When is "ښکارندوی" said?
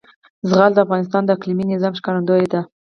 1.99-2.47